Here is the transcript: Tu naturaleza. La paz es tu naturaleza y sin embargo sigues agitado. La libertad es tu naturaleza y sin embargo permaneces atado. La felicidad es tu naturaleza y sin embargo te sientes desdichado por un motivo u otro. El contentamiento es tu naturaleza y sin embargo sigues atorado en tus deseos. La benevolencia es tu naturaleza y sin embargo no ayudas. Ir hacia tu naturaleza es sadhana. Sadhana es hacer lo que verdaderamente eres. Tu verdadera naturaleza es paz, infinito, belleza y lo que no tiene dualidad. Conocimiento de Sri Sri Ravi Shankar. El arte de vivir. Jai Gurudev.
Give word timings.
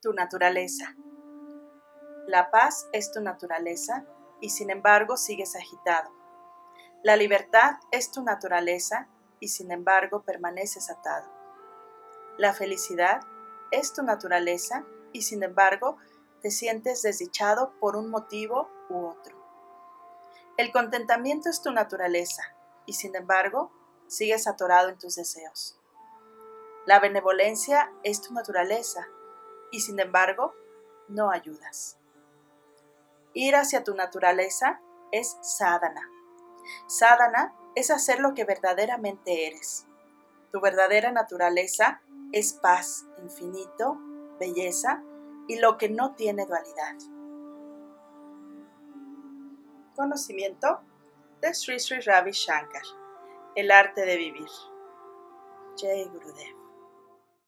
Tu 0.00 0.12
naturaleza. 0.12 0.94
La 2.28 2.52
paz 2.52 2.86
es 2.92 3.10
tu 3.10 3.20
naturaleza 3.20 4.04
y 4.40 4.50
sin 4.50 4.70
embargo 4.70 5.16
sigues 5.16 5.56
agitado. 5.56 6.12
La 7.02 7.16
libertad 7.16 7.78
es 7.90 8.12
tu 8.12 8.22
naturaleza 8.22 9.08
y 9.40 9.48
sin 9.48 9.72
embargo 9.72 10.22
permaneces 10.22 10.88
atado. 10.88 11.28
La 12.36 12.52
felicidad 12.52 13.22
es 13.72 13.92
tu 13.92 14.04
naturaleza 14.04 14.84
y 15.12 15.22
sin 15.22 15.42
embargo 15.42 15.96
te 16.42 16.52
sientes 16.52 17.02
desdichado 17.02 17.72
por 17.80 17.96
un 17.96 18.08
motivo 18.08 18.70
u 18.90 19.04
otro. 19.04 19.36
El 20.58 20.70
contentamiento 20.70 21.50
es 21.50 21.60
tu 21.60 21.72
naturaleza 21.72 22.44
y 22.86 22.92
sin 22.92 23.16
embargo 23.16 23.72
sigues 24.06 24.46
atorado 24.46 24.90
en 24.90 24.98
tus 24.98 25.16
deseos. 25.16 25.76
La 26.86 27.00
benevolencia 27.00 27.90
es 28.04 28.22
tu 28.22 28.32
naturaleza 28.32 29.08
y 29.70 29.80
sin 29.80 30.00
embargo 30.00 30.54
no 31.08 31.30
ayudas. 31.30 31.98
Ir 33.34 33.56
hacia 33.56 33.84
tu 33.84 33.94
naturaleza 33.94 34.80
es 35.12 35.36
sadhana. 35.42 36.08
Sadhana 36.86 37.54
es 37.74 37.90
hacer 37.90 38.20
lo 38.20 38.34
que 38.34 38.44
verdaderamente 38.44 39.46
eres. 39.46 39.86
Tu 40.50 40.60
verdadera 40.60 41.12
naturaleza 41.12 42.00
es 42.32 42.52
paz, 42.52 43.06
infinito, 43.22 43.98
belleza 44.38 45.02
y 45.46 45.58
lo 45.58 45.78
que 45.78 45.88
no 45.88 46.14
tiene 46.14 46.46
dualidad. 46.46 46.96
Conocimiento 49.94 50.80
de 51.40 51.54
Sri 51.54 51.78
Sri 51.78 52.00
Ravi 52.00 52.32
Shankar. 52.32 52.82
El 53.54 53.70
arte 53.70 54.04
de 54.04 54.16
vivir. 54.16 54.48
Jai 55.76 56.04
Gurudev. 56.04 56.67